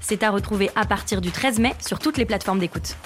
[0.00, 2.96] C'est à retrouver à partir du 13 mai sur toutes les plateformes d'écoute.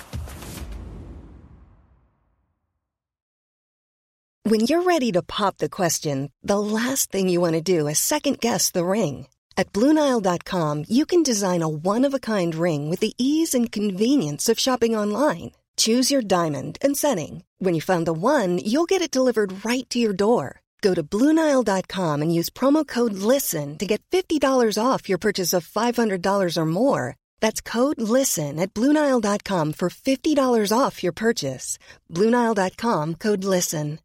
[4.47, 7.99] When you're ready to pop the question, the last thing you want to do is
[7.99, 9.27] second guess the ring.
[9.57, 14.95] At Bluenile.com, you can design a one-of-a-kind ring with the ease and convenience of shopping
[14.95, 15.53] online.
[15.79, 17.43] Choose your diamond and setting.
[17.59, 20.61] When you find the one, you'll get it delivered right to your door.
[20.85, 25.67] Go to Bluenile.com and use promo code LISTEN to get $50 off your purchase of
[25.67, 27.17] $500 or more.
[27.41, 31.79] That's code LISTEN at Bluenile.com for $50 off your purchase.
[32.13, 33.99] Bluenile.com code LISTEN.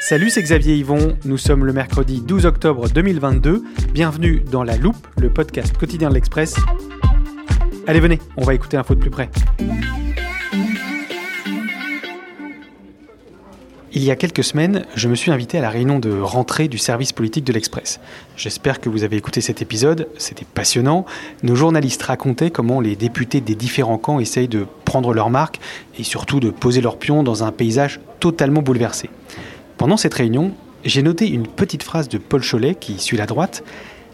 [0.00, 1.18] Salut, c'est Xavier Yvon.
[1.24, 3.62] Nous sommes le mercredi 12 octobre 2022.
[3.92, 6.54] Bienvenue dans La Loupe, le podcast quotidien de l'Express.
[7.88, 9.30] Allez, venez, on va écouter info de plus près.
[13.94, 16.76] Il y a quelques semaines, je me suis invité à la réunion de rentrée du
[16.76, 17.98] service politique de l'Express.
[18.36, 21.06] J'espère que vous avez écouté cet épisode, c'était passionnant.
[21.42, 25.58] Nos journalistes racontaient comment les députés des différents camps essayent de prendre leur marque
[25.98, 29.08] et surtout de poser leur pion dans un paysage totalement bouleversé.
[29.78, 30.52] Pendant cette réunion,
[30.84, 33.64] j'ai noté une petite phrase de Paul Cholet, qui suit la droite.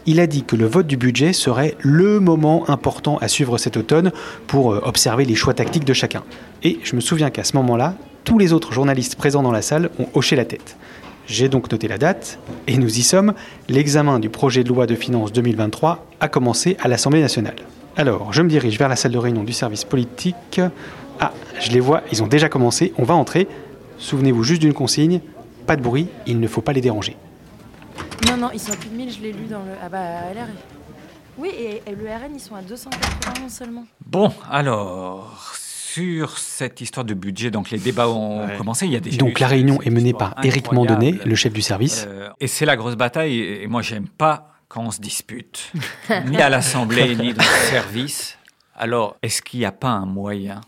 [0.07, 3.75] Il a dit que le vote du budget serait le moment important à suivre cet
[3.75, 4.11] automne
[4.45, 6.23] pour euh, observer les choix tactiques de chacun.
[6.61, 9.89] Et je me souviens qu'à ce moment-là, tous les autres journalistes présents dans la salle
[9.97, 10.77] ont hoché la tête.
[11.25, 13.33] J'ai donc noté la date, et nous y sommes.
[13.67, 17.55] L'examen du projet de loi de finances 2023 a commencé à l'Assemblée nationale.
[17.97, 20.61] Alors, je me dirige vers la salle de réunion du service politique.
[21.19, 23.47] Ah, je les vois, ils ont déjà commencé, on va entrer.
[23.97, 25.21] Souvenez-vous juste d'une consigne,
[25.65, 27.15] pas de bruit, il ne faut pas les déranger.
[28.27, 29.71] Non, non, ils sont à plus de 1000, je l'ai lu dans le.
[29.81, 30.47] Ah bah, LR.
[31.37, 33.85] Oui, et, et le RN, ils sont à 291 seulement.
[34.05, 38.57] Bon, alors, sur cette histoire de budget, donc les débats ont Ouais.
[38.57, 38.85] commencé.
[38.85, 40.71] Il y a déjà Donc la réunion est menée par Éric.
[40.71, 42.05] Mandonnet, le chef du service.
[42.07, 43.37] Euh, et c'est la grosse bataille.
[43.39, 45.71] Et et moi, j'aime pas quand on se dispute,
[46.27, 48.37] ni à l'Assemblée, ni dans le service.
[48.77, 50.61] Alors, est-ce qu'il n'y a pas un moyen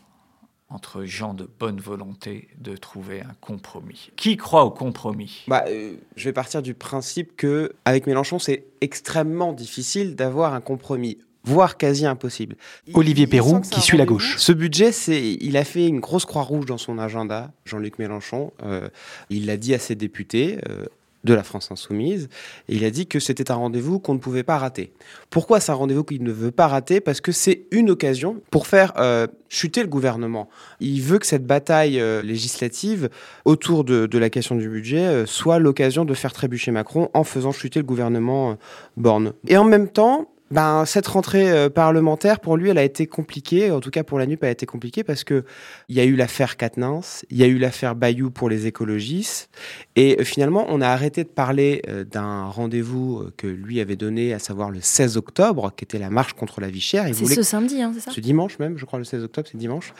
[0.70, 5.44] entre gens de bonne volonté de trouver un compromis Qui croit au compromis?
[5.48, 10.62] Bah, euh, je vais partir du principe que avec Mélenchon, c'est extrêmement difficile d'avoir un
[10.62, 12.58] compromis, voire quasi impossible.
[12.94, 14.36] Olivier Perrou, qui suit la gauche.
[14.38, 18.52] Ce budget, c'est, il a fait une grosse croix rouge dans son agenda, Jean-Luc Mélenchon.
[18.64, 18.90] Euh,
[19.30, 20.60] il l'a dit à ses députés.
[20.70, 20.86] euh,
[21.28, 22.30] de la France insoumise,
[22.70, 24.92] et il a dit que c'était un rendez-vous qu'on ne pouvait pas rater.
[25.30, 27.02] Pourquoi c'est un rendez-vous qu'il ne veut pas rater?
[27.02, 30.50] Parce que c'est une occasion pour faire euh, chuter le gouvernement.
[30.80, 33.10] Il veut que cette bataille euh, législative
[33.46, 37.52] autour de, la question du budget euh, soit l'occasion de faire trébucher Macron en faisant
[37.52, 38.58] chuter le gouvernement
[38.96, 39.34] Borne.
[39.48, 43.72] Et en même temps, ben, cette rentrée euh, parlementaire, pour lui, elle a été compliquée,
[43.72, 45.44] en tout cas pour la NUP, elle a été compliquée parce que
[45.90, 49.50] il y a eu l'affaire Quatennens, il y a eu l'affaire Bayou pour les écologistes,
[49.96, 54.34] et euh, finalement, on a arrêté de parler euh, d'un rendez-vous que lui avait donné,
[54.34, 57.06] à savoir le 16 octobre, qui était la marche contre la vie chère.
[57.13, 58.12] C'est ce samedi, hein, c'est ça?
[58.12, 59.94] Ce dimanche même, je crois, le 16 octobre, c'est dimanche.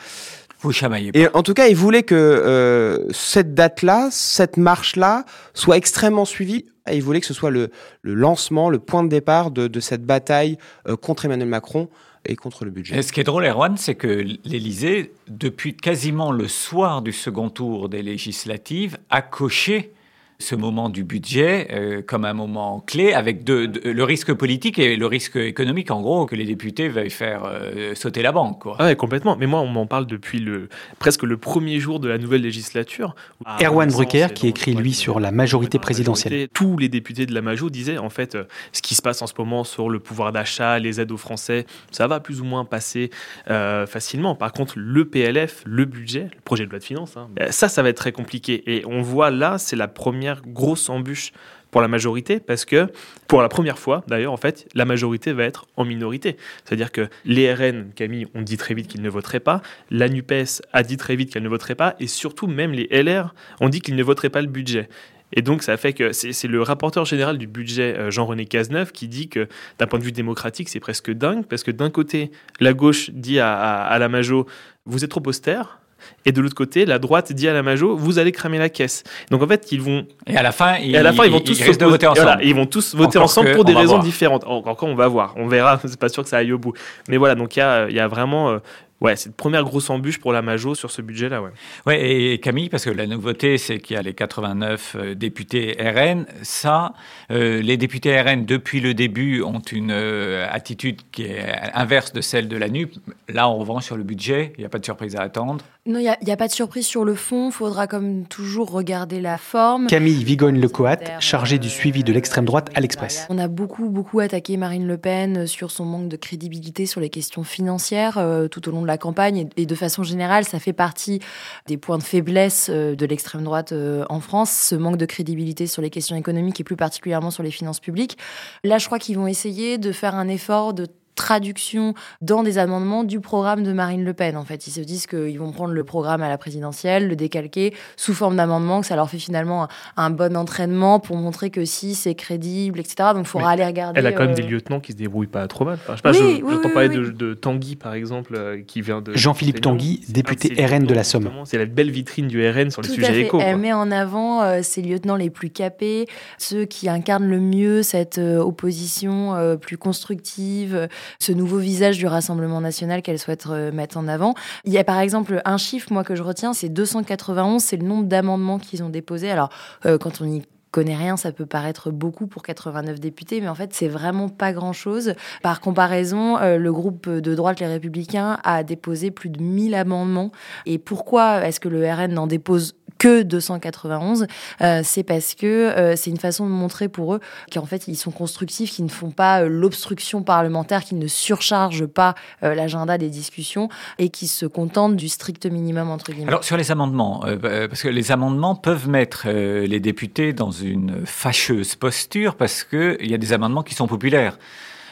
[0.60, 1.18] Vous chamaillez pas.
[1.18, 5.24] Et en tout cas, il voulait que euh, cette date-là, cette marche-là,
[5.54, 6.66] soit extrêmement suivie.
[6.90, 7.70] Et il voulait que ce soit le,
[8.02, 10.58] le lancement, le point de départ de, de cette bataille
[10.88, 11.88] euh, contre Emmanuel Macron
[12.26, 12.98] et contre le budget.
[12.98, 17.50] Et ce qui est drôle, Erwan, c'est que l'Élysée, depuis quasiment le soir du second
[17.50, 19.92] tour des législatives, a coché
[20.40, 24.78] ce moment du budget euh, comme un moment clé, avec de- de- le risque politique
[24.78, 28.60] et le risque économique, en gros, que les députés veuillent faire euh, sauter la banque.
[28.62, 28.76] Quoi.
[28.78, 29.36] Ah ouais, complètement.
[29.36, 30.68] Mais moi, on m'en parle depuis le,
[31.00, 33.16] presque le premier jour de la nouvelle législature.
[33.60, 36.32] Erwan Ah, Brucker, c'est qui écrit, lui, sur la majorité présidentielle.
[36.32, 39.20] majorité, Tous les députés de la Majo disaient, en fait, euh, ce qui se passe
[39.22, 42.44] en ce moment sur le pouvoir d'achat, les aides aux Français, ça va plus ou
[42.44, 43.10] moins passer
[43.50, 44.36] euh, facilement.
[44.36, 47.82] Par contre, le PLF, le budget, le projet de loi de finances, hein, ça, ça
[47.82, 48.62] va être très compliqué.
[48.72, 51.32] Et on voit là, c'est la première grosse embûche
[51.70, 52.86] pour la majorité parce que
[53.26, 56.36] pour la première fois d'ailleurs en fait la majorité va être en minorité.
[56.64, 59.60] C'est-à-dire que les RN Camille ont dit très vite qu'ils ne voteraient pas.
[59.90, 61.94] La NUPES a dit très vite qu'elle ne voterait pas.
[62.00, 64.88] Et surtout même les LR ont dit qu'ils ne voteraient pas le budget.
[65.34, 69.08] Et donc, ça fait que c'est le rapporteur général du budget, euh, Jean-René Cazeneuve, qui
[69.08, 69.46] dit que
[69.78, 72.30] d'un point de vue démocratique, c'est presque dingue, parce que d'un côté,
[72.60, 74.46] la gauche dit à, à- à la Majo,
[74.86, 75.77] vous êtes trop austère,
[76.24, 79.04] Et de l'autre côté, la droite dit à la Majo, vous allez cramer la caisse.
[79.30, 80.06] Donc en fait, ils vont.
[80.26, 82.26] Et à la fin, ils, à la fin, ils vont tous ils voter ensemble.
[82.26, 84.02] Voilà, ils vont tous voter Encore ensemble pour des on raisons voir.
[84.02, 84.44] différentes.
[84.46, 85.34] Encore on va voir.
[85.36, 85.80] On verra.
[85.84, 86.72] C'est pas sûr que ça aille au bout.
[87.08, 88.50] Mais voilà, donc il y a, y a vraiment.
[88.50, 88.58] euh,
[89.00, 91.40] Ouais, c'est une première grosse embûche pour la Majo sur ce budget-là.
[91.40, 91.50] Ouais.
[91.86, 95.76] Ouais, et Camille, parce que la nouveauté, c'est qu'il y a les 89 euh, députés
[95.78, 96.26] RN.
[96.42, 96.94] Ça,
[97.30, 102.20] euh, les députés RN, depuis le début, ont une euh, attitude qui est inverse de
[102.20, 102.92] celle de la NUP.
[103.28, 105.64] Là, en revanche, sur le budget, il n'y a pas de surprise à attendre.
[105.88, 107.50] Non, il n'y a, pas de surprise sur le fond.
[107.50, 109.86] faudra comme toujours regarder la forme.
[109.86, 113.26] Camille Vigogne-Lecoat, chargée du suivi de l'extrême droite à l'Express.
[113.30, 117.08] On a beaucoup, beaucoup attaqué Marine Le Pen sur son manque de crédibilité sur les
[117.08, 119.38] questions financières euh, tout au long de la campagne.
[119.56, 121.20] Et, et de façon générale, ça fait partie
[121.66, 125.66] des points de faiblesse euh, de l'extrême droite euh, en France, ce manque de crédibilité
[125.66, 128.18] sur les questions économiques et plus particulièrement sur les finances publiques.
[128.62, 130.86] Là, je crois qu'ils vont essayer de faire un effort de
[131.18, 134.36] traduction dans des amendements du programme de Marine Le Pen.
[134.36, 137.74] En fait, ils se disent qu'ils vont prendre le programme à la présidentielle, le décalquer
[137.96, 141.64] sous forme d'amendement, que ça leur fait finalement un, un bon entraînement pour montrer que
[141.64, 143.10] si c'est crédible, etc.
[143.14, 143.98] Donc, il faudra aller regarder.
[144.00, 145.78] Elle a quand même euh, des lieutenants qui se débrouillent pas trop mal.
[145.86, 146.96] Enfin, je sais pas, Oui, je- oui, j'entends oui, parler oui.
[146.96, 149.14] De, de Tanguy, par exemple, euh, qui vient de.
[149.14, 149.60] Jean-Philippe.
[149.60, 151.28] Tanguy, député ses RN de la Somme.
[151.44, 153.20] C'est la belle vitrine du RN sur les Tout sujets fait.
[153.22, 153.38] éco.
[153.38, 153.46] quoi.
[153.46, 156.06] Elle met en avant euh, ses lieutenants les plus capés,
[156.38, 160.86] ceux qui incarnent le mieux cette euh, opposition euh, plus constructive, euh,
[161.18, 164.34] ce nouveau visage du Rassemblement national qu'elle souhaite euh, mettre en avant.
[164.64, 167.86] Il y a par exemple un chiffre, moi, que je retiens, c'est 291, c'est le
[167.86, 169.30] nombre d'amendements qu'ils ont déposés.
[169.30, 169.50] Alors,
[169.86, 173.54] euh, quand on y connaît rien, ça peut paraître beaucoup pour 89 députés, mais en
[173.54, 175.14] fait, c'est vraiment pas grand-chose.
[175.42, 180.30] Par comparaison, euh, le groupe de droite, les Républicains, a déposé plus de 1000 amendements.
[180.66, 184.26] Et pourquoi est-ce que le RN n'en dépose que 291
[184.60, 187.20] Euh, C'est parce que euh, c'est une façon de montrer pour eux
[187.52, 191.86] qu'en fait, ils sont constructifs, qu'ils ne font pas euh, l'obstruction parlementaire, qu'ils ne surchargent
[191.86, 193.68] pas euh, l'agenda des discussions
[193.98, 196.28] et qui se contentent du strict minimum, entre guillemets.
[196.28, 200.50] Alors, sur les amendements, euh, euh, parce que les amendements peuvent mettre les députés dans
[200.50, 204.38] une fâcheuse posture parce qu'il y a des amendements qui sont populaires.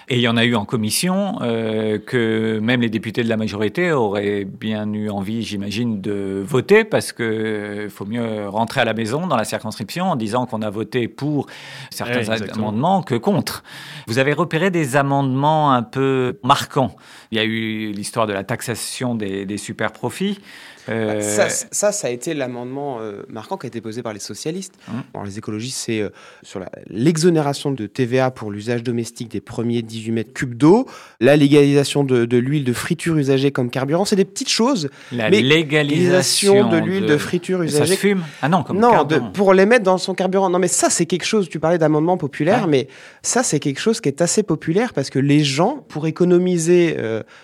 [0.08, 3.36] Et il y en a eu en commission euh, que même les députés de la
[3.36, 8.84] majorité auraient bien eu envie, j'imagine, de voter parce que euh, faut mieux rentrer à
[8.84, 11.46] la maison dans la circonscription en disant qu'on a voté pour
[11.90, 13.64] certains amendements que contre.
[14.06, 16.94] Vous avez repéré des amendements un peu marquants.
[17.32, 20.38] Il y a eu l'histoire de la taxation des, des super profits.
[20.88, 24.20] Euh, Ça, ça, ça a été l'amendement euh, marquant qui a été posé par les
[24.20, 24.74] socialistes.
[24.88, 25.24] Hum.
[25.24, 26.10] Les écologistes, c'est euh,
[26.42, 30.86] sur l'exonération de TVA pour l'usage domestique des premiers 18 mètres cubes d'eau,
[31.20, 34.04] la légalisation de, de l'huile de friture usagée comme carburant.
[34.04, 34.88] C'est des petites choses.
[35.12, 37.96] la mais légalisation de l'huile de, friture Ça se usagée.
[37.96, 40.50] fume Ah non, comme non, de- pour les mettre dans son carburant.
[40.50, 41.48] Non, mais ça, c'est quelque chose.
[41.48, 42.68] Tu parlais d'amendement populaire, Ouais.
[42.70, 42.88] mais
[43.22, 46.96] ça, c'est quelque chose qui est assez populaire parce que les gens, pour économiser,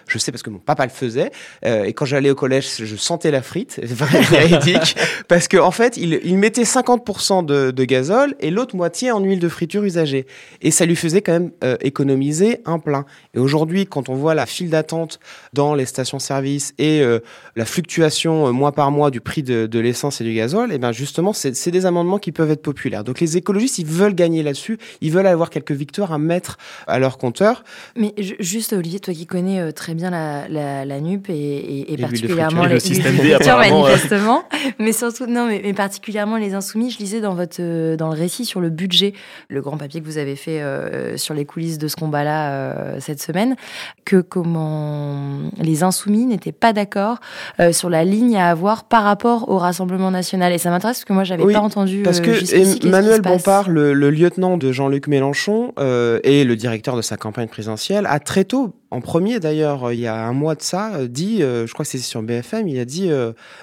[0.07, 1.31] je sais parce que mon papa le faisait,
[1.65, 3.81] et quand j'allais au collège, je sentais la frite,
[4.31, 4.97] véridique,
[5.29, 9.21] parce qu'en en fait, il, il mettait 50% de, de gazole et l'autre moitié en
[9.21, 10.27] huile de friture usagée.
[10.61, 13.05] Et ça lui faisait quand même euh, économiser un plein.
[13.35, 15.19] Et aujourd'hui, quand on voit la file d'attente
[15.53, 17.21] dans les stations-service et euh,
[17.57, 20.79] la fluctuation euh, mois par mois du prix de, de l'essence et du gazole, et
[20.79, 23.05] ben justement, c'est des amendements qui peuvent être populaires.
[23.05, 26.99] Donc les écologistes, ils veulent gagner là-dessus, ils veulent avoir quelques victoires à mettre à
[26.99, 27.65] leur compteur.
[27.97, 31.97] Mais ju- juste, Olivier, toi qui connais euh, très bien la, la, la NUP et,
[32.01, 32.67] particulièrement.
[32.67, 34.45] Et le système Friture, apparemment, manifestement,
[34.79, 38.19] mais surtout, non, mais, mais particulièrement les insoumis, je lisais dans, votre, euh, dans le
[38.19, 39.15] récit sur le budget,
[39.49, 42.97] le grand papier que vous avez fait euh, sur les coulisses de ce combat-là euh,
[43.01, 43.57] cette semaine,
[44.05, 47.19] que comment les insoumis n'étaient pas d'accord
[47.61, 50.53] euh, sur la ligne à avoir par rapport au Rassemblement national.
[50.53, 53.21] Et ça m'intéresse parce que moi, j'avais Oui, pas entendu Parce euh, que Emmanuel se
[53.21, 53.33] passe.
[53.33, 58.07] Bompard, le, le lieutenant de Jean-Luc Mélenchon euh, et le directeur de sa campagne présidentielle,
[58.07, 61.09] a très tôt, en premier d'ailleurs, euh, il y a un mois de ça, euh,
[61.09, 63.11] dit, euh, je crois que c'est sur BFM, il a dit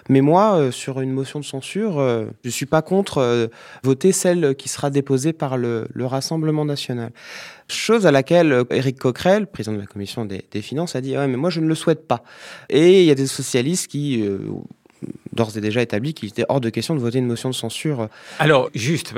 [0.09, 1.99] Mais moi, sur une motion de censure,
[2.43, 3.49] je suis pas contre
[3.83, 7.11] voter celle qui sera déposée par le, le Rassemblement national.
[7.67, 11.37] Chose à laquelle Éric Coquerel, président de la commission des, finances, a dit Ouais, mais
[11.37, 12.23] moi, je ne le souhaite pas.
[12.69, 14.27] Et il y a des socialistes qui.
[15.33, 18.09] d'ores et déjà établi qu'il était hors de question de voter une motion de censure
[18.39, 19.13] Alors, juste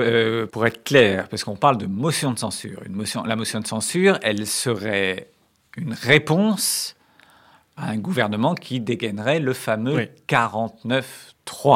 [0.52, 2.80] pour être clair, parce qu'on parle de motion de censure.
[3.26, 5.31] La motion de censure, elle serait
[5.76, 6.96] une réponse
[7.76, 10.08] à un gouvernement qui dégainerait le fameux Oui.
[10.26, 11.34] 49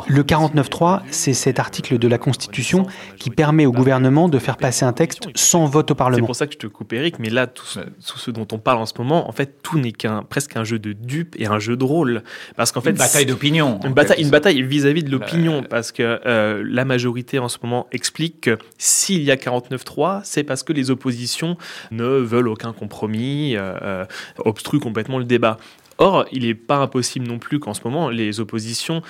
[0.09, 2.87] Le 49.3, c'est cet article de la Constitution
[3.19, 6.25] qui permet au gouvernement de faire passer un texte sans vote au Parlement.
[6.25, 8.47] C'est pour ça que je te coupe, Eric, mais là, tout ce, tout ce dont
[8.53, 11.37] on parle en ce moment, en fait, tout n'est qu'un presque un jeu de dupes
[11.39, 12.23] et un jeu de rôle.
[12.57, 13.79] Parce qu'en fait, une bataille d'opinion.
[13.85, 17.87] Une, bataille, une bataille vis-à-vis de l'opinion, parce que euh, la majorité en ce moment
[17.93, 21.57] explique que s'il y a 49.3, c'est parce que les oppositions
[21.91, 24.05] ne veulent aucun compromis, euh, euh,
[24.39, 25.59] obstruent complètement le débat.
[25.99, 29.03] Or, il n'est pas impossible non plus qu'en ce moment, les oppositions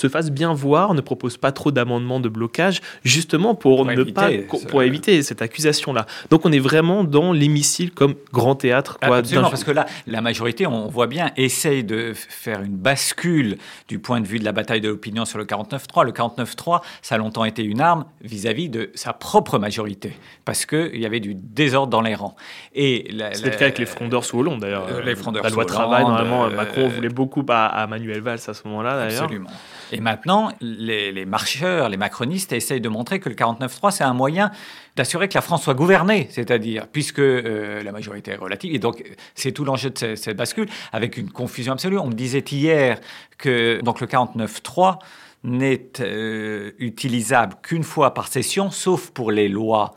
[0.00, 4.12] se fasse bien voir, ne propose pas trop d'amendements de blocage, justement pour, ne éviter,
[4.12, 6.06] pas pour éviter cette accusation-là.
[6.30, 8.98] Donc on est vraiment dans l'hémicycle comme grand théâtre.
[8.98, 13.58] Quoi, Absolument, parce que là, la majorité, on voit bien, essaye de faire une bascule
[13.88, 16.04] du point de vue de la bataille de l'opinion sur le 49-3.
[16.04, 20.14] Le 49-3, ça a longtemps été une arme vis-à-vis de sa propre majorité,
[20.44, 22.36] parce qu'il y avait du désordre dans les rangs.
[22.74, 24.86] Et C'était le cas avec les frondeurs sous Hollande, d'ailleurs.
[24.90, 28.40] Euh, les frondeurs la loi travail, normalement, euh, Macron voulait beaucoup à, à Manuel Valls
[28.46, 29.24] à ce moment-là, d'ailleurs.
[29.24, 29.50] Absolument.
[29.92, 34.50] Et maintenant, les, marcheurs, les macronistes essayent de montrer que le 49-3, c'est un moyen
[34.96, 38.74] d'assurer que la France soit gouvernée, c'est-à-dire, puisque euh, la majorité est relative.
[38.74, 39.02] Et donc,
[39.34, 41.98] c'est tout l'enjeu de cette, bascule, avec une confusion absolue.
[41.98, 42.98] On me disait hier
[43.38, 44.98] que donc, le 49-3
[45.42, 49.94] n'est euh, utilisable qu'une fois par session, sauf pour les lois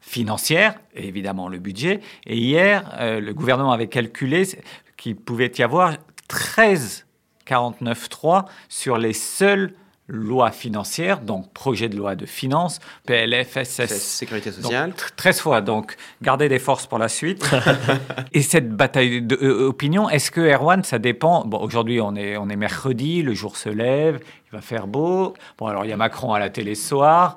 [0.00, 2.00] financières, et évidemment le budget.
[2.26, 4.46] Et hier, euh, le gouvernement avait calculé
[4.96, 5.96] qu'il pouvait y avoir
[6.28, 7.06] 13
[7.46, 9.74] 49.3 sur les seules
[10.08, 13.88] lois financières, donc projet de loi de finances, PLFSS.
[13.88, 14.90] Sécurité sociale.
[14.90, 17.48] Donc, 13 fois, donc gardez des forces pour la suite.
[18.32, 22.56] Et cette bataille d'opinion, est-ce que Erwan, ça dépend Bon, aujourd'hui, on est, on est
[22.56, 25.34] mercredi, le jour se lève, il va faire beau.
[25.56, 27.36] Bon, alors il y a Macron à la télé ce soir.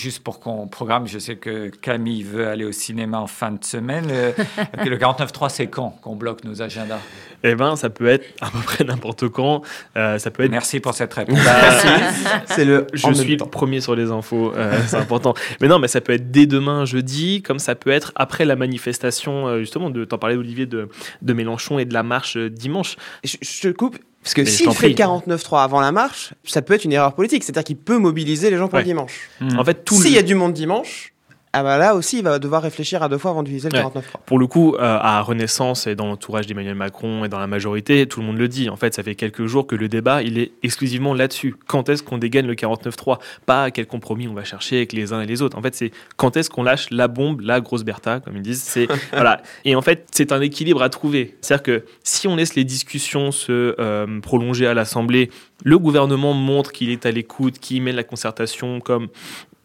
[0.00, 3.62] Juste pour qu'on programme, je sais que Camille veut aller au cinéma en fin de
[3.62, 4.06] semaine.
[4.10, 4.32] Euh,
[4.82, 7.00] le 49.3, c'est quand qu'on bloque nos agendas?
[7.44, 9.60] Eh bien, ça peut être à peu près n'importe quand.
[9.98, 10.50] Euh, ça peut être...
[10.50, 11.38] Merci pour cette réponse.
[11.44, 12.86] Bah, c'est le.
[12.94, 15.34] Je suis le premier sur les infos, euh, c'est important.
[15.60, 18.56] Mais non, mais ça peut être dès demain jeudi, comme ça peut être après la
[18.56, 20.88] manifestation, justement, de t'en parler Olivier de,
[21.20, 22.96] de Mélenchon et de la marche dimanche.
[23.22, 23.98] Je, je te coupe.
[24.22, 27.42] Parce que s'il fait 49-3 avant la marche, ça peut être une erreur politique.
[27.42, 29.30] C'est-à-dire qu'il peut mobiliser les gens pour le dimanche.
[29.56, 31.14] En fait, s'il y a du monde dimanche,
[31.52, 34.02] ah bah là aussi, il va devoir réfléchir à deux fois avant d'utiliser le 49.3.
[34.24, 38.06] Pour le coup, euh, à Renaissance et dans l'entourage d'Emmanuel Macron et dans la majorité,
[38.06, 38.68] tout le monde le dit.
[38.68, 41.56] En fait, ça fait quelques jours que le débat, il est exclusivement là-dessus.
[41.66, 45.22] Quand est-ce qu'on dégaine le 49.3 Pas quel compromis on va chercher avec les uns
[45.22, 45.58] et les autres.
[45.58, 48.62] En fait, c'est quand est-ce qu'on lâche la bombe, la grosse Bertha, comme ils disent.
[48.62, 49.42] C'est voilà.
[49.64, 51.36] Et en fait, c'est un équilibre à trouver.
[51.40, 55.30] C'est-à-dire que si on laisse les discussions se euh, prolonger à l'Assemblée,
[55.64, 59.08] le gouvernement montre qu'il est à l'écoute, qu'il mène la concertation comme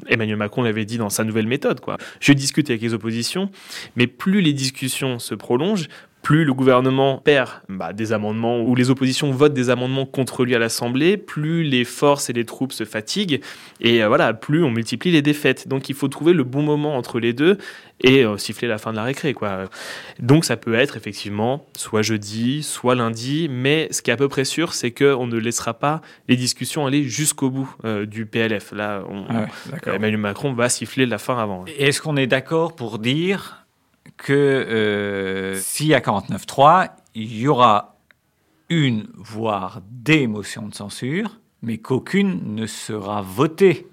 [0.08, 1.80] Emmanuel Macron l'avait dit dans sa nouvelle méthode.
[1.80, 1.98] Quoi.
[2.20, 3.50] Je discute avec les oppositions,
[3.96, 5.88] mais plus les discussions se prolongent,
[6.26, 10.56] plus le gouvernement perd bah, des amendements ou les oppositions votent des amendements contre lui
[10.56, 13.42] à l'Assemblée, plus les forces et les troupes se fatiguent
[13.80, 15.68] et euh, voilà, plus on multiplie les défaites.
[15.68, 17.60] Donc il faut trouver le bon moment entre les deux
[18.02, 19.36] et euh, siffler la fin de la récré.
[19.36, 19.66] Quoi.
[20.18, 24.28] Donc ça peut être effectivement soit jeudi, soit lundi, mais ce qui est à peu
[24.28, 28.72] près sûr, c'est qu'on ne laissera pas les discussions aller jusqu'au bout euh, du PLF.
[28.72, 29.46] Là, ah
[29.94, 31.66] Emmanuel Macron va siffler la fin avant.
[31.78, 33.65] Est-ce qu'on est d'accord pour dire
[34.18, 37.98] que euh, s'il y a 49.3, il y aura
[38.70, 43.88] une, voire des motions de censure, mais qu'aucune ne sera votée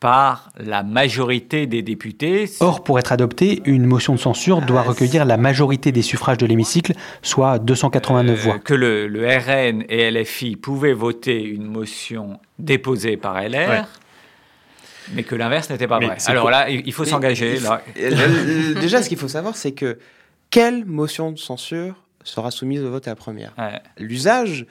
[0.00, 2.44] par la majorité des députés.
[2.60, 6.44] Or, pour être adoptée, une motion de censure doit recueillir la majorité des suffrages de
[6.44, 8.54] l'hémicycle, soit 289 voix.
[8.54, 13.86] Euh, que le, RN et LFI pouvaient voter une motion déposée par LR
[15.12, 16.16] mais que l'inverse n'était pas vrai.
[16.26, 17.58] Alors là, il faut s'engager.
[18.80, 19.98] Déjà, ce qu'il faut savoir, c'est que
[20.50, 23.54] quelle motion de censure sera soumise au vote à la première
[23.98, 24.66] L'usage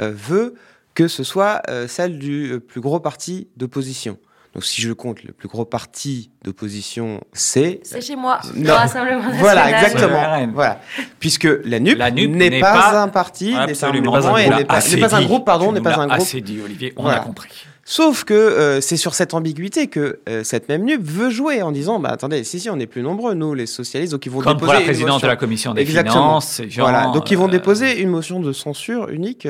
[0.00, 0.54] euh, veut
[0.94, 4.18] que ce soit euh, celle du euh, plus gros parti d'opposition.
[4.54, 7.80] Donc si je compte le plus gros parti d'opposition, c'est...
[7.84, 9.40] C'est chez moi, le Rassemblement National.
[9.40, 10.52] Voilà, exactement.
[10.52, 10.80] Voilà.
[11.20, 16.08] Puisque la NUP, n'est pas, un parti, n'est pas, un groupe, pardon, n'est pas un
[16.08, 16.20] groupe.
[16.20, 17.66] Assez dit, Olivier, on a compris.
[17.90, 21.72] Sauf que euh, c'est sur cette ambiguïté que euh, cette même NUP veut jouer en
[21.72, 24.38] disant bah attendez si si on est plus nombreux nous les socialistes donc ils vont
[24.42, 26.40] Comme déposer pour la présidente de la commission des Exactement.
[26.40, 29.44] finances voilà donc ils vont euh, déposer une motion de censure unique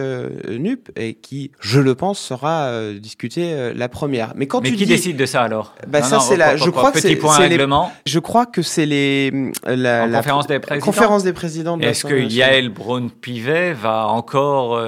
[0.49, 4.33] NUP et qui je le pense sera discutée la première.
[4.37, 5.75] Mais quand mais qui décide de ça alors?
[5.87, 7.93] Bah ça c'est la je crois que c'est règlement.
[8.07, 10.87] je crois que c'est les la, conférence des présidents?
[10.87, 14.83] conférence des présidents est-ce que Yael Braun Pivet va encore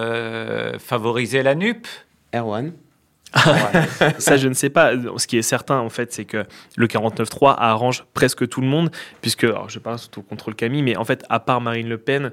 [0.78, 1.86] favoriser la NUP
[2.34, 2.72] Erwan
[4.18, 4.92] ça, je ne sais pas.
[5.16, 6.44] Ce qui est certain, en fait, c'est que
[6.76, 10.96] le 49-3 arrange presque tout le monde, puisque, alors, je parle sous contrôle Camille, mais
[10.96, 12.32] en fait, à part Marine Le Pen,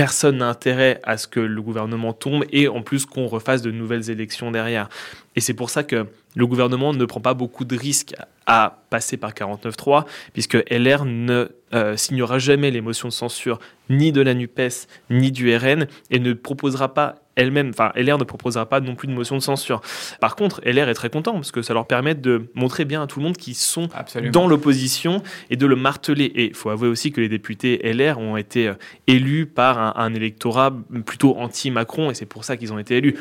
[0.00, 3.70] personne n'a intérêt à ce que le gouvernement tombe et en plus qu'on refasse de
[3.70, 4.88] nouvelles élections derrière.
[5.36, 8.14] Et c'est pour ça que le gouvernement ne prend pas beaucoup de risques
[8.46, 13.58] à passer par 49.3, puisque LR ne euh, signera jamais les motions de censure
[13.90, 18.24] ni de la NUPES ni du RN et ne proposera pas elle-même, enfin LR ne
[18.24, 19.80] proposera pas non plus de motion de censure.
[20.20, 23.06] Par contre, LR est très content parce que ça leur permet de montrer bien à
[23.06, 24.32] tout le monde qu'ils sont Absolument.
[24.32, 26.24] dans l'opposition et de le marteler.
[26.26, 28.74] Et il faut avouer aussi que les députés LR ont été euh,
[29.06, 30.72] élus par un, un électorat
[31.06, 33.16] plutôt anti-Macron et c'est pour ça qu'ils ont été élus.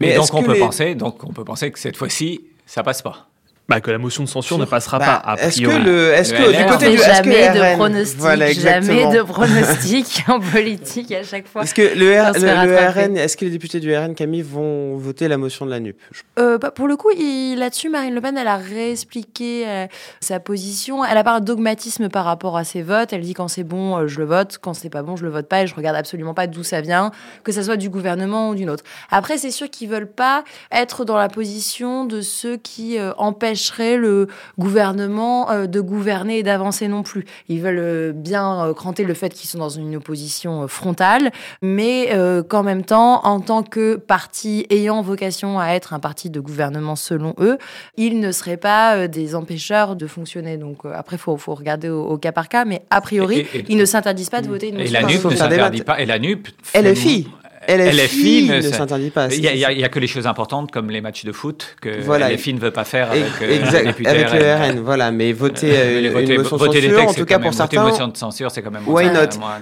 [0.00, 2.82] Mais Mais donc on peut les- penser, donc on peut penser que cette fois-ci, ça
[2.82, 3.28] passe pas.
[3.68, 6.56] Bah, que la motion de censure ne passera Bah, pas, Est-ce que le, est-ce que
[6.56, 11.46] du côté du, jamais de RN pronostic, Voilà, jamais de pronostic en politique à chaque
[11.46, 11.64] fois.
[11.64, 12.94] Est-ce que le, R-.
[12.94, 15.98] RN, est-ce que les députés du RN, Camille, vont voter la motion de la NUP?
[16.38, 19.86] Euh, bah, pour le coup, il- là-dessus, Marine Le Pen, elle a réexpliqué euh,
[20.20, 21.04] sa position.
[21.04, 23.12] Elle a pas un dogmatisme par rapport à ses votes.
[23.12, 24.56] Elle dit quand c'est bon, euh, je le vote.
[24.62, 25.64] Quand c'est pas bon, je le vote pas.
[25.64, 27.10] Et je regarde absolument pas d'où ça vient,
[27.44, 28.84] que ça soit du gouvernement ou d'une autre.
[29.10, 33.12] Après, c'est sûr qu'ils veulent pas être dans la position de ceux qui euh,
[33.58, 37.24] empêcheraient le gouvernement euh, de gouverner et d'avancer non plus.
[37.48, 41.32] Ils veulent euh, bien euh, cranter le fait qu'ils sont dans une opposition euh, frontale,
[41.60, 46.30] mais euh, qu'en même temps, en tant que parti ayant vocation à être un parti
[46.30, 47.58] de gouvernement selon eux,
[47.96, 50.56] ils ne seraient pas euh, des empêcheurs de fonctionner.
[50.56, 53.40] Donc euh, après, il faut, faut regarder au, au cas par cas, mais a priori,
[53.54, 55.30] Et- et- ils ne s'interdisent pas de voter une Et motion la de NUP ne
[55.36, 56.00] s'interdit pas.
[56.00, 56.48] Et la NUP.
[56.62, 57.28] fait- LFI.
[57.68, 59.28] LFI, LFI ne ne s'interdit pas.
[59.28, 62.30] Il n'y a, que les choses importantes comme les matchs de foot que Voilà.
[62.32, 64.80] LFI ne veut pas faire avec, euh, exact, avec le RN.
[64.80, 67.18] Voilà, mais voter Euh, euh, voter- une motion de voter des censure, textes, en tout
[67.20, 69.02] c'est cas pour même- voter certains, une motion de censure, c'est quand même moins,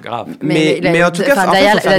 [0.03, 0.29] grave.
[0.43, 1.99] Mais- mais en tout cas, enfin, derrière, la,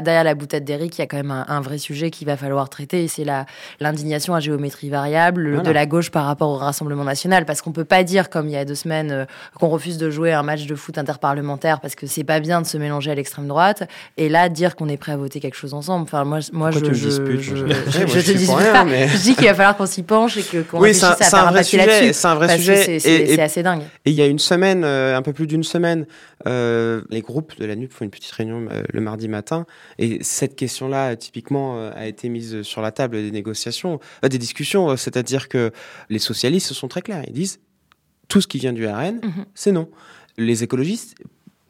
[0.00, 2.26] derrière la la boutade d'Eric, il y a quand même un, un vrai sujet qu'il
[2.26, 3.44] va falloir traiter, et c'est la
[3.80, 5.62] l'indignation à géométrie variable Voilà.
[5.62, 8.52] de la gauche par rapport au Rassemblement national, parce qu'on peut pas dire, comme il
[8.52, 9.24] y a deux semaines, euh,
[9.58, 12.66] qu'on refuse de jouer un match de foot interparlementaire parce que c'est pas bien de
[12.66, 13.82] se mélanger à l'extrême droite,
[14.16, 16.04] et là dire qu'on est prêt à voter quelque chose ensemble.
[16.04, 18.84] Enfin, moi, moi, Pourquoi je, tu me je, disputes je, je- te rien, pas.
[18.84, 21.26] mais- Je dis qu'il va falloir qu'on s'y penche et qu'on Oui, réfléchisse c'est un-
[21.26, 22.12] à faire papier là-dessus.
[22.12, 23.82] c'est un vrai sujet, c'est- assez dingue.
[24.04, 26.06] Et il y a une semaine, euh, un peu plus d'une semaine,
[26.46, 29.66] euh, les groupes de la NUP font une petite réunion euh, le mardi matin.
[29.98, 34.96] Et cette question-là, typiquement, a été mise sur la table des négociations, des discussions.
[34.96, 35.72] C'est-à-dire que
[36.10, 37.24] les socialistes sont très clairs.
[37.26, 37.58] Ils disent
[38.28, 39.44] tout ce qui vient du RN, Mhm.
[39.54, 39.88] c'est non.
[40.38, 41.16] Les écologistes,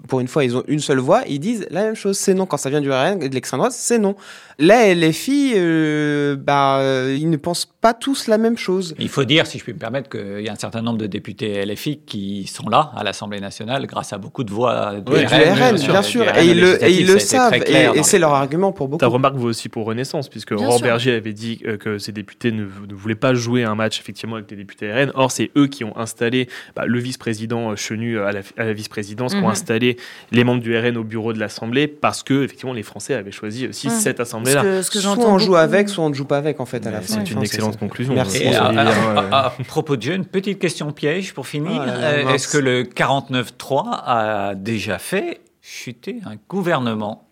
[0.08, 1.22] pour une fois, ils ont une seule voix.
[1.26, 2.46] Ils disent la même chose, c'est non.
[2.46, 4.16] Quand ça vient du RN et de l'extrême droite, c'est non.
[4.64, 8.94] Les filles, euh, bah, euh, ils ne pensent pas tous la même chose.
[9.00, 11.08] Il faut dire, si je puis me permettre, qu'il y a un certain nombre de
[11.08, 15.54] députés LFI qui sont là à l'Assemblée nationale grâce à beaucoup de voix Oui, RN.
[15.54, 18.70] du RN, bien sûr, RN et ils le, et ils savent, et, c'est leur argument
[18.70, 19.00] pour beaucoup.
[19.00, 20.86] Ta remarque vaut aussi pour Renaissance, puisque Bien Aurore sûr.
[20.86, 24.36] Berger avait dit euh, que ces députés ne, ne voulaient pas jouer un match effectivement
[24.36, 25.10] avec les députés RN.
[25.14, 29.32] Or, c'est eux qui ont installé bah, le vice-président Chenu à la, à la vice-présidence,
[29.32, 29.50] qui ont Mhm.
[29.50, 29.96] installé
[30.30, 33.66] les membres du RN au bureau de l'Assemblée, parce que effectivement les Français avaient choisi
[33.66, 34.20] aussi cette
[34.52, 36.38] Ce que, ce que soit j'entends on joue beaucoup- avec, soit on ne joue pas
[36.38, 37.14] avec en fait à la fin.
[37.24, 38.14] C'est une excellente conclusion.
[38.14, 38.44] Merci.
[38.46, 40.58] Euh, Et ça à, veut à- dire, euh, à- à propos de jeu, une petite
[40.58, 41.82] question piège pour finir.
[41.86, 42.34] Euh, mince.
[42.34, 47.28] Est-ce que le 49-3 a déjà fait chuter un gouvernement?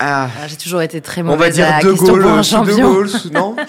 [0.00, 2.20] Ah, Ah, J'ai toujours été très on mauvaise va dire à la De Gaulle,
[2.66, 2.80] De.
[2.82, 3.56] Gaulle, non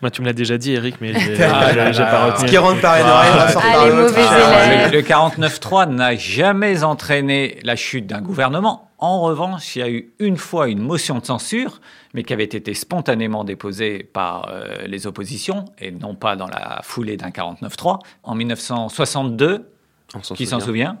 [0.00, 2.10] Moi, tu me l'as déjà dit, Eric, mais j'ai Ah là j'ai- j'ai là.
[2.10, 2.48] pas Ce retenu.
[2.50, 4.14] qui rentre par une Ah, oreille ressort par allez, l'autre.
[4.16, 4.86] Ah.
[4.90, 8.90] Le, le 49-3 n'a jamais entraîné la chute d'un gouvernement.
[8.98, 11.80] En revanche, il y a eu une fois une motion de censure,
[12.14, 16.80] mais qui avait été spontanément déposée par euh, les oppositions, et non pas dans la
[16.82, 17.98] foulée d'un 49-3.
[18.24, 19.68] En 1962,
[20.14, 20.96] On s'en qui s'en souvient.
[20.96, 20.98] souvient?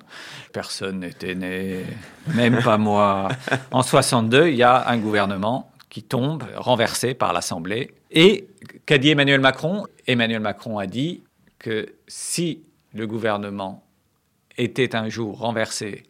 [0.52, 1.84] Personne n'était né,
[2.34, 3.28] même pas moi.
[3.70, 7.90] En 62, il y a un gouvernement qui tombe, renversé par l'Assemblée.
[8.10, 8.48] Et
[8.86, 11.22] qu'a dit Emmanuel Macron Emmanuel Macron a dit
[11.58, 12.62] que si
[12.94, 13.84] le gouvernement
[14.56, 16.04] était un jour renversé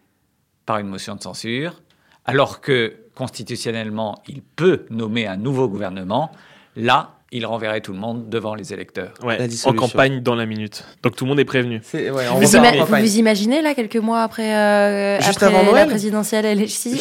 [0.66, 1.82] par une motion de censure,
[2.24, 6.30] alors que constitutionnellement il peut nommer un nouveau gouvernement,
[6.76, 9.12] là, il renverrait tout le monde devant les électeurs.
[9.22, 10.84] Ouais, en campagne dans la minute.
[11.02, 11.80] Donc tout le monde est prévenu.
[11.84, 15.72] C'est- ouais, on Vous, ima- vous imaginez là quelques mois après, euh, Juste après avant
[15.72, 16.46] la présidentielle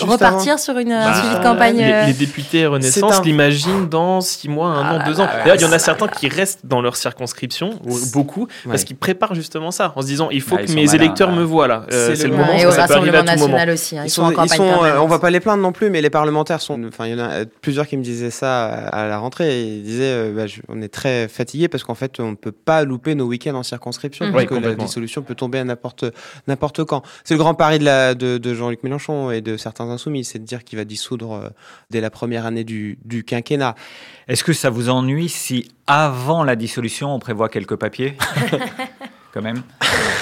[0.01, 0.57] repartir avant.
[0.57, 4.19] sur une, un Bah, suivi de campagne les, euh, les députés Renaissance un- l'imaginent dans
[4.19, 5.25] six mois, un an, Ah deux ans.
[5.25, 7.97] là là, D'ailleurs, il y en a ça- certains qui restent dans leur circonscription, ou
[8.11, 11.31] beaucoup, parce qu'ils préparent justement ça, en se disant il faut que mes malins, électeurs
[11.31, 11.85] me voient là.
[11.91, 13.97] Euh, C'est le le moment, et au Rassemblement national aussi.
[13.97, 16.09] hein, Ils sont, en campagne euh, on va pas les plaindre non plus, mais les
[16.09, 16.77] parlementaires sont.
[16.87, 19.61] Enfin, il y en a plusieurs qui me disaient ça à à la rentrée.
[19.63, 22.51] Ils disaient, euh, bah, je- on est très fatigués parce qu'en fait, on ne peut
[22.51, 24.31] pas louper nos week-ends en circonscription Mhm.
[24.33, 26.05] parce Oui, que la dissolution peut tomber à n'importe
[26.47, 27.03] n'importe quand.
[27.23, 30.39] C'est le grand pari de, la, de, de Jean-Luc Mélenchon et de certains insoumis, c'est
[30.39, 31.49] de dire qu'il va dissoudre euh,
[31.89, 33.75] dès la première année du, du quinquennat.
[34.27, 38.17] Est-ce que ça vous ennuie si avant la dissolution on prévoit quelques papiers?
[39.33, 39.61] Quand même.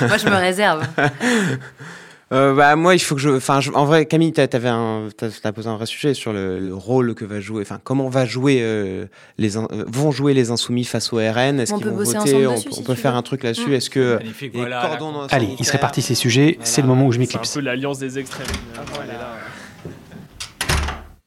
[0.01, 0.85] Moi, je me réserve.
[2.33, 5.09] Euh, bah moi il faut que je enfin je- en vrai Camille t'as avais un
[5.15, 8.25] t'as posé un vrai sujet sur le, le rôle que va jouer enfin comment va
[8.25, 9.05] jouer euh,
[9.37, 12.17] les in- euh, vont jouer les insoumis face au RN est-ce qu'ils peut vont voter?
[12.17, 13.17] ensemble on, dessus, on si peut faire veux.
[13.19, 13.73] un truc là-dessus Mm.
[13.73, 14.19] est-ce que
[14.55, 14.97] voilà.
[15.29, 17.53] Allez, il se répartit ces sujets, c'est le moment où je C'est un m'éclipse.
[17.53, 18.47] peu l'alliance des extrêmes.
[19.03, 19.29] Elle est là.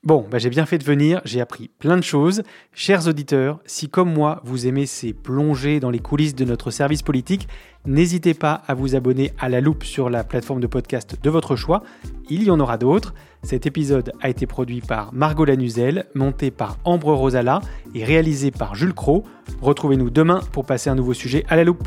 [0.09, 2.42] Bon, bah, j'ai bien fait de venir, j'ai appris plein de choses.
[2.73, 7.03] Chers auditeurs, si comme moi, vous aimez ces plongées dans les coulisses de notre service
[7.03, 7.47] politique,
[7.85, 11.57] n'hésitez pas à vous abonner à La Loupe sur la plateforme de podcast de votre
[11.57, 11.83] choix.
[12.31, 13.12] Il y en aura d'autres.
[13.42, 17.61] Cet épisode a été produit par Margot Lanuzel, monté par Ambre Rosala
[17.94, 19.25] et réalisé par Jules Cro.
[19.61, 21.87] Retrouvez-nous demain pour passer un nouveau sujet à La Loupe.